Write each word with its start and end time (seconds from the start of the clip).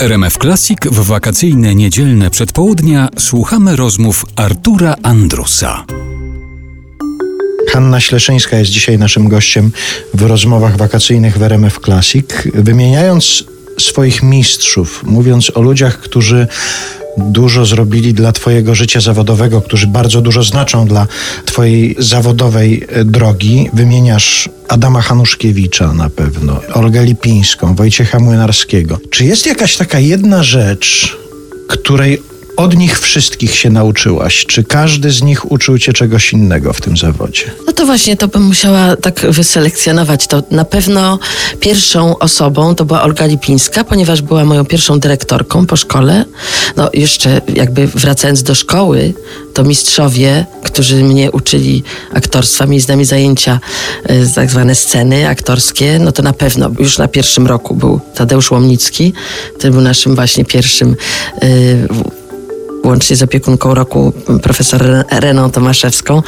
RMF 0.00 0.38
Classic 0.38 0.78
w 0.84 1.06
wakacyjne 1.06 1.74
niedzielne 1.74 2.30
przedpołudnia 2.30 3.08
słuchamy 3.18 3.76
rozmów 3.76 4.26
Artura 4.36 4.96
Andrusa. 5.02 5.84
Hanna 7.68 8.00
Śleszyńska 8.00 8.56
jest 8.56 8.70
dzisiaj 8.70 8.98
naszym 8.98 9.28
gościem 9.28 9.72
w 10.14 10.22
rozmowach 10.22 10.76
wakacyjnych 10.76 11.38
w 11.38 11.42
RMF 11.42 11.78
Classic. 11.84 12.26
Wymieniając 12.54 13.44
swoich 13.78 14.22
mistrzów, 14.22 15.02
mówiąc 15.04 15.52
o 15.54 15.62
ludziach, 15.62 15.98
którzy 15.98 16.46
dużo 17.16 17.66
zrobili 17.66 18.14
dla 18.14 18.32
Twojego 18.32 18.74
życia 18.74 19.00
zawodowego, 19.00 19.60
którzy 19.60 19.86
bardzo 19.86 20.20
dużo 20.20 20.42
znaczą 20.42 20.86
dla 20.86 21.06
Twojej 21.44 21.96
zawodowej 21.98 22.84
e, 22.88 23.04
drogi. 23.04 23.70
Wymieniasz 23.72 24.48
Adama 24.68 25.00
Hanuszkiewicza 25.00 25.92
na 25.92 26.10
pewno, 26.10 26.60
Olgę 26.74 27.04
Lipińską, 27.04 27.74
Wojciecha 27.74 28.18
Młynarskiego. 28.18 28.98
Czy 29.10 29.24
jest 29.24 29.46
jakaś 29.46 29.76
taka 29.76 29.98
jedna 29.98 30.42
rzecz, 30.42 31.16
której 31.68 32.22
od 32.60 32.76
nich 32.76 33.00
wszystkich 33.00 33.54
się 33.54 33.70
nauczyłaś? 33.70 34.46
Czy 34.46 34.64
każdy 34.64 35.10
z 35.10 35.22
nich 35.22 35.52
uczył 35.52 35.78
cię 35.78 35.92
czegoś 35.92 36.32
innego 36.32 36.72
w 36.72 36.80
tym 36.80 36.96
zawodzie? 36.96 37.44
No 37.66 37.72
to 37.72 37.86
właśnie, 37.86 38.16
to 38.16 38.28
bym 38.28 38.42
musiała 38.42 38.96
tak 38.96 39.20
wyselekcjonować. 39.20 40.26
To 40.26 40.42
na 40.50 40.64
pewno 40.64 41.18
pierwszą 41.60 42.18
osobą 42.18 42.74
to 42.74 42.84
była 42.84 43.02
Olga 43.02 43.26
Lipińska, 43.26 43.84
ponieważ 43.84 44.22
była 44.22 44.44
moją 44.44 44.64
pierwszą 44.64 45.00
dyrektorką 45.00 45.66
po 45.66 45.76
szkole. 45.76 46.24
No 46.76 46.90
jeszcze 46.94 47.40
jakby 47.54 47.86
wracając 47.86 48.42
do 48.42 48.54
szkoły, 48.54 49.14
to 49.54 49.64
mistrzowie, 49.64 50.46
którzy 50.62 50.96
mnie 51.04 51.32
uczyli 51.32 51.82
aktorstwa, 52.14 52.66
mieli 52.66 52.80
z 52.80 52.88
nami 52.88 53.04
zajęcia 53.04 53.60
e, 54.04 54.26
tak 54.26 54.50
zwane 54.50 54.74
sceny 54.74 55.28
aktorskie, 55.28 55.98
no 55.98 56.12
to 56.12 56.22
na 56.22 56.32
pewno 56.32 56.70
już 56.78 56.98
na 56.98 57.08
pierwszym 57.08 57.46
roku 57.46 57.74
był 57.74 58.00
Tadeusz 58.14 58.50
Łomnicki, 58.50 59.12
który 59.58 59.72
był 59.72 59.80
naszym 59.80 60.14
właśnie 60.14 60.44
pierwszym 60.44 60.96
y, 61.42 61.88
łącznie 62.90 63.16
z 63.16 63.22
opiekunką 63.22 63.74
roku 63.74 64.12
profesor 64.42 65.04
Reną 65.10 65.50
Tomaszewską. 65.50 66.22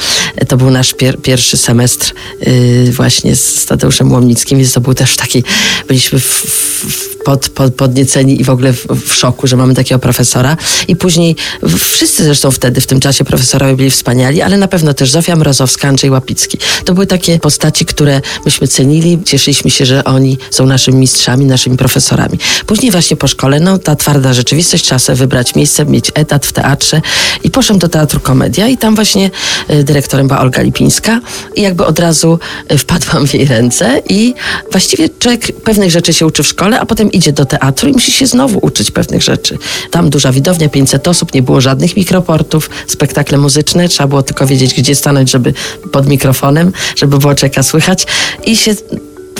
To 0.47 0.57
był 0.57 0.69
nasz 0.69 0.93
pier 0.93 1.21
pierwszy 1.21 1.57
semestr 1.57 2.13
yy, 2.41 2.91
właśnie 2.91 3.35
z 3.35 3.65
Tadeuszem 3.65 4.11
Łomnickim, 4.11 4.57
więc 4.57 4.73
to 4.73 4.81
był 4.81 4.93
też 4.93 5.15
taki, 5.15 5.43
byliśmy 5.87 6.19
w, 6.19 6.23
w, 6.23 7.13
pod, 7.23 7.49
pod, 7.49 7.73
podnieceni 7.73 8.41
i 8.41 8.43
w 8.43 8.49
ogóle 8.49 8.73
w, 8.73 8.85
w, 9.05 9.13
szoku, 9.13 9.47
że 9.47 9.57
mamy 9.57 9.73
takiego 9.75 9.99
profesora. 9.99 10.57
I 10.87 10.95
później 10.95 11.35
wszyscy 11.79 12.23
zresztą 12.23 12.51
wtedy, 12.51 12.81
w 12.81 12.87
tym 12.87 12.99
czasie 12.99 13.23
profesorowie 13.23 13.75
byli 13.75 13.91
wspaniali, 13.91 14.41
ale 14.41 14.57
na 14.57 14.67
pewno 14.67 14.93
też 14.93 15.11
Zofia 15.11 15.35
Mrozowska, 15.35 15.87
Andrzej 15.87 16.09
Łapicki. 16.09 16.57
To 16.85 16.93
były 16.93 17.07
takie 17.07 17.39
postaci, 17.39 17.85
które 17.85 18.21
myśmy 18.45 18.67
cenili, 18.67 19.19
cieszyliśmy 19.25 19.71
się, 19.71 19.85
że 19.85 20.03
oni 20.03 20.37
są 20.51 20.65
naszymi 20.65 20.97
mistrzami, 20.97 21.45
naszymi 21.45 21.77
profesorami. 21.77 22.39
Później 22.65 22.91
właśnie 22.91 23.17
po 23.17 23.27
szkole, 23.27 23.59
no 23.59 23.77
ta 23.77 23.95
twarda 23.95 24.33
rzeczywistość, 24.33 24.83
trzeba 24.83 24.99
sobie 24.99 25.15
wybrać 25.15 25.55
miejsce, 25.55 25.85
mieć 25.85 26.11
etat, 26.13 26.45
w 26.45 26.52
teatrze 26.53 27.01
i 27.43 27.51
poszłam 27.51 27.79
do 27.79 27.89
Teatru 27.89 28.19
Komedia 28.19 28.67
i 28.67 28.77
tam 28.77 28.95
właśnie 28.95 29.31
e, 29.67 29.83
dyrektorem 29.83 30.27
była 30.27 30.39
Olga 30.39 30.61
Lipińska 30.61 31.19
i 31.55 31.61
jakby 31.61 31.85
od 31.85 31.99
razu 31.99 32.39
e, 32.67 32.77
wpadłam 32.77 33.27
w 33.27 33.33
jej 33.33 33.45
ręce 33.45 34.01
i 34.09 34.33
właściwie 34.71 35.09
człowiek 35.19 35.61
pewnych 35.61 35.91
rzeczy 35.91 36.13
się 36.13 36.25
uczy 36.25 36.43
w 36.43 36.47
szkole, 36.47 36.79
a 36.79 36.85
potem 36.85 37.11
idzie 37.11 37.33
do 37.33 37.45
teatru 37.45 37.89
i 37.89 37.91
musi 37.91 38.11
się 38.11 38.25
znowu 38.25 38.59
uczyć 38.61 38.91
pewnych 38.91 39.23
rzeczy. 39.23 39.57
Tam 39.91 40.09
duża 40.09 40.31
widownia, 40.31 40.69
500 40.69 41.07
osób, 41.07 41.33
nie 41.33 41.41
było 41.41 41.61
żadnych 41.61 41.97
mikroportów, 41.97 42.69
spektakle 42.87 43.37
muzyczne, 43.37 43.89
trzeba 43.89 44.07
było 44.07 44.23
tylko 44.23 44.47
wiedzieć, 44.47 44.73
gdzie 44.73 44.95
stanąć, 44.95 45.31
żeby 45.31 45.53
pod 45.91 46.07
mikrofonem, 46.07 46.71
żeby 46.95 47.17
było 47.17 47.35
czeka 47.35 47.63
słychać 47.63 48.07
i 48.45 48.55
się 48.55 48.75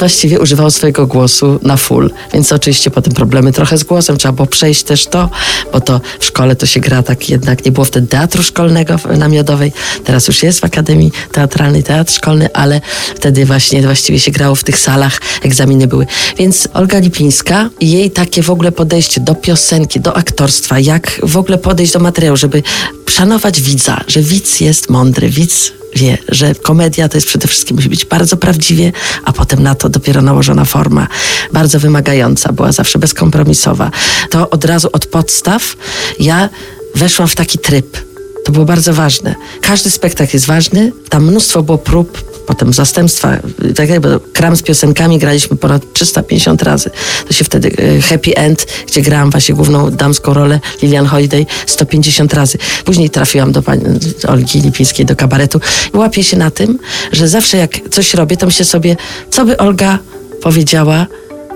właściwie 0.04 0.40
używał 0.40 0.72
swojego 0.72 1.08
głosu 1.08 1.60
na 1.62 1.78
full. 1.78 2.12
Więc 2.34 2.52
oczywiście 2.52 2.92
potem 2.92 3.14
problemy 3.14 3.52
trochę 3.52 3.78
z 3.78 3.84
głosem, 3.84 4.18
trzeba 4.18 4.32
było 4.32 4.46
przejść 4.46 4.84
też 4.84 5.06
to, 5.06 5.30
bo 5.74 5.82
to 5.82 6.02
w 6.20 6.26
szkole 6.26 6.56
to 6.56 6.66
się 6.66 6.80
gra 6.80 7.04
tak 7.04 7.30
jednak, 7.30 7.66
nie 7.66 7.72
było 7.72 7.86
wtedy 7.86 8.08
teatru 8.08 8.44
szkolnego 8.44 8.96
na 9.18 9.28
Miodowej, 9.28 9.72
teraz 10.04 10.28
już 10.28 10.44
jest 10.44 10.60
w 10.60 10.64
Akademii 10.64 11.12
Teatralnej 11.32 11.84
Teatr 11.84 12.14
Szkolny, 12.14 12.54
ale 12.54 12.82
wtedy 13.16 13.46
właśnie 13.46 13.82
właściwie 13.82 14.20
się 14.20 14.32
grało 14.32 14.56
w 14.56 14.64
tych 14.64 14.80
salach, 14.80 15.22
egzaminy 15.42 15.88
były. 15.88 16.06
Więc 16.38 16.68
Olga 16.74 17.00
Lipińska 17.00 17.70
i 17.80 17.92
jej 17.92 18.12
takie 18.12 18.44
w 18.44 18.50
ogóle 18.50 18.72
podejście 18.72 19.22
do 19.22 19.36
piosenki, 19.36 20.00
do 20.00 20.18
aktorstwa, 20.18 20.80
jak 20.80 21.22
w 21.24 21.38
ogóle 21.38 21.58
podejść 21.58 21.94
do 21.94 22.00
materiału, 22.00 22.38
żeby 22.38 22.64
szanować 23.10 23.62
widza, 23.62 24.02
że 24.08 24.22
widz 24.22 24.60
jest 24.60 24.90
mądry, 24.90 25.30
widz 25.30 25.83
wie, 26.04 26.18
że 26.30 26.56
komedia 26.56 27.10
to 27.10 27.18
jest 27.18 27.28
przede 27.28 27.48
wszystkim 27.48 27.76
musi 27.76 27.90
być 27.90 28.06
bardzo 28.06 28.38
prawdziwie, 28.38 28.92
a 29.24 29.34
potem 29.34 29.64
na 29.64 29.76
to 29.76 29.90
dopiero 29.90 30.22
nałożona 30.22 30.66
forma, 30.66 31.08
bardzo 31.54 31.80
wymagająca, 31.80 32.54
była 32.54 32.72
zawsze 32.72 33.00
bezkompromisowa. 33.00 33.92
To 34.30 34.50
od 34.50 34.66
razu 34.66 34.90
od 34.94 35.06
podstaw 35.06 35.76
ja 36.20 36.50
weszłam 36.96 37.28
w 37.28 37.36
taki 37.36 37.58
tryb. 37.58 37.98
To 38.46 38.52
było 38.52 38.66
bardzo 38.66 38.94
ważne. 38.94 39.36
Każdy 39.62 39.90
spektakl 39.90 40.32
jest 40.34 40.46
ważny, 40.46 40.92
tam 41.10 41.24
mnóstwo 41.24 41.64
było 41.64 41.78
prób, 41.78 42.33
potem 42.48 42.74
zastępstwa, 42.74 43.38
tak 43.76 43.90
jakby 43.90 44.20
kram 44.34 44.56
z 44.56 44.62
piosenkami 44.62 45.20
graliśmy 45.20 45.58
ponad 45.58 45.94
350 45.94 46.64
razy. 46.64 46.90
To 47.28 47.34
się 47.34 47.44
wtedy 47.44 47.72
e, 47.78 48.02
Happy 48.02 48.36
End, 48.36 48.68
gdzie 48.88 49.02
grałam 49.02 49.32
właśnie 49.32 49.56
główną 49.56 49.92
damską 49.92 50.34
rolę 50.34 50.60
Lilian 50.82 51.06
Holiday 51.06 51.46
150 51.66 52.34
razy. 52.34 52.58
Później 52.86 53.10
trafiłam 53.10 53.52
do 53.52 53.62
pani 53.62 53.84
Olgi 54.28 54.62
Lipińskiej, 54.62 55.06
do 55.06 55.16
kabaretu 55.16 55.60
i 55.94 55.98
łapię 55.98 56.24
się 56.24 56.38
na 56.38 56.52
tym, 56.52 56.80
że 57.12 57.28
zawsze 57.28 57.58
jak 57.58 57.90
coś 57.92 58.14
robię, 58.14 58.38
to 58.38 58.46
myślę 58.46 58.66
sobie, 58.66 58.96
co 59.30 59.46
by 59.46 59.58
Olga 59.58 60.00
powiedziała, 60.42 61.08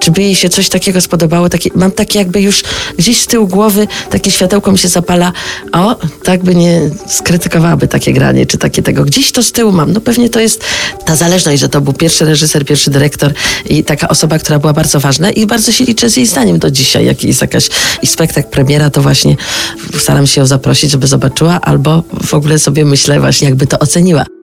czy 0.07 0.11
by 0.11 0.21
jej 0.21 0.35
się 0.35 0.49
coś 0.49 0.69
takiego 0.69 1.01
spodobało? 1.01 1.49
Taki, 1.49 1.71
mam 1.75 1.91
takie 1.91 2.19
jakby 2.19 2.41
już 2.41 2.63
gdzieś 2.97 3.21
z 3.21 3.27
tyłu 3.27 3.47
głowy 3.47 3.87
takie 4.09 4.31
światełko 4.31 4.71
mi 4.71 4.77
się 4.77 4.87
zapala, 4.87 5.33
o, 5.71 5.95
tak 6.23 6.43
by 6.43 6.55
nie 6.55 6.81
skrytykowałaby 7.07 7.87
takie 7.87 8.13
granie, 8.13 8.45
czy 8.45 8.57
takie 8.57 8.83
tego. 8.83 9.05
Gdzieś 9.05 9.31
to 9.31 9.43
z 9.43 9.51
tyłu 9.51 9.71
mam. 9.71 9.93
No 9.93 10.01
pewnie 10.01 10.29
to 10.29 10.39
jest 10.39 10.63
ta 11.05 11.15
zależność, 11.15 11.61
że 11.61 11.69
to 11.69 11.81
był 11.81 11.93
pierwszy 11.93 12.25
reżyser, 12.25 12.65
pierwszy 12.65 12.91
dyrektor 12.91 13.33
i 13.69 13.83
taka 13.83 14.07
osoba, 14.07 14.39
która 14.39 14.59
była 14.59 14.73
bardzo 14.73 14.99
ważna 14.99 15.31
i 15.31 15.45
bardzo 15.45 15.71
się 15.71 15.85
liczę 15.85 16.09
z 16.09 16.17
jej 16.17 16.25
zdaniem 16.25 16.59
do 16.59 16.71
dzisiaj. 16.71 17.05
Jak 17.05 17.23
jest 17.23 17.41
jakaś 17.41 17.69
i 18.01 18.07
spektakl 18.07 18.49
premiera, 18.49 18.89
to 18.89 19.01
właśnie 19.01 19.35
staram 19.99 20.27
się 20.27 20.41
ją 20.41 20.47
zaprosić, 20.47 20.91
żeby 20.91 21.07
zobaczyła, 21.07 21.61
albo 21.61 22.03
w 22.23 22.33
ogóle 22.33 22.59
sobie 22.59 22.85
myślę 22.85 23.19
właśnie, 23.19 23.47
jakby 23.47 23.67
to 23.67 23.79
oceniła. 23.79 24.36